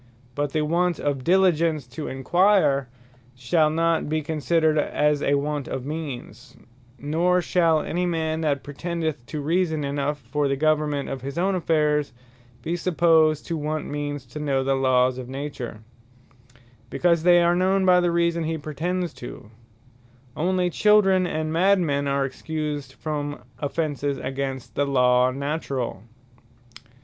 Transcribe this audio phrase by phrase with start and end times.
[0.33, 2.89] But the want of diligence to enquire,
[3.35, 6.57] shall not be considered as a want of means;
[6.97, 11.53] Nor shall any man, that pretendeth to reason enough for the Government of his own
[11.53, 12.13] affairs,
[12.63, 15.81] be supposed to want means to know the Lawes of Nature;
[16.89, 19.51] because they are known by the reason he pretends to:
[20.35, 26.01] only Children, and Madmen are Excused from offences against the Law Naturall.